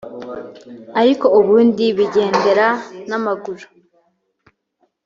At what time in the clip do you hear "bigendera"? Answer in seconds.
1.97-2.67